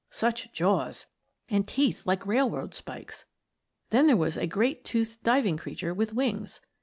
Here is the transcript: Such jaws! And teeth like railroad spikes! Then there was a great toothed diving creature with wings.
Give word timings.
Such 0.09 0.51
jaws! 0.51 1.05
And 1.47 1.67
teeth 1.67 2.07
like 2.07 2.25
railroad 2.25 2.73
spikes! 2.73 3.25
Then 3.91 4.07
there 4.07 4.17
was 4.17 4.35
a 4.35 4.47
great 4.47 4.83
toothed 4.83 5.21
diving 5.21 5.57
creature 5.57 5.93
with 5.93 6.11
wings. 6.11 6.59